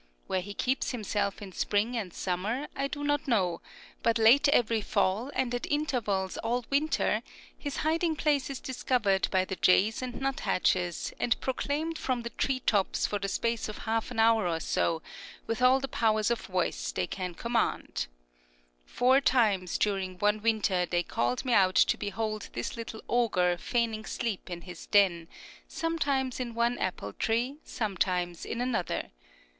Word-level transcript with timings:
Where 0.25 0.41
he 0.41 0.55
keeps 0.55 0.89
himself 0.89 1.43
in 1.43 1.51
spring 1.51 1.95
and 1.95 2.11
summer, 2.11 2.65
I 2.75 2.87
do 2.87 3.03
not 3.03 3.27
know, 3.27 3.61
but 4.01 4.17
late 4.17 4.47
every 4.49 4.81
fall, 4.81 5.29
and 5.35 5.53
at 5.53 5.71
intervals 5.71 6.37
all 6.39 6.65
winter, 6.71 7.21
his 7.55 7.77
hiding 7.85 8.15
place 8.15 8.49
is 8.49 8.59
discovered 8.59 9.27
by 9.29 9.45
the 9.45 9.57
jays 9.57 10.01
and 10.01 10.19
nuthatches, 10.19 11.13
and 11.19 11.39
proclaimed 11.39 11.99
from 11.99 12.23
the 12.23 12.31
tree 12.31 12.61
tops 12.61 13.05
for 13.05 13.19
the 13.19 13.27
space 13.27 13.69
of 13.69 13.77
half 13.85 14.09
an 14.09 14.17
hour 14.17 14.47
or 14.47 14.59
so, 14.59 15.03
with 15.45 15.61
all 15.61 15.79
the 15.79 15.87
powers 15.87 16.31
of 16.31 16.41
voice 16.47 16.91
they 16.91 17.05
can 17.05 17.35
command. 17.35 18.07
Four 18.87 19.21
times 19.21 19.77
during 19.77 20.17
one 20.17 20.41
winter 20.41 20.87
they 20.87 21.03
called 21.03 21.45
me 21.45 21.53
out 21.53 21.75
to 21.75 21.95
behold 21.95 22.49
this 22.53 22.75
little 22.75 23.03
ogre 23.07 23.55
feigning 23.55 24.05
sleep 24.05 24.49
in 24.49 24.61
his 24.61 24.87
den, 24.87 25.27
sometimes 25.67 26.39
in 26.39 26.55
one 26.55 26.79
apple 26.79 27.13
tree, 27.13 27.57
sometimes 27.63 28.45
in 28.47 28.61
another. 28.61 29.11